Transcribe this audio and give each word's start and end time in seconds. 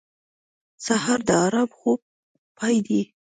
سهار 0.85 1.19
د 1.27 1.29
ارام 1.45 1.69
خوب 1.77 1.99
پای 2.57 2.77
دی. 2.87 3.01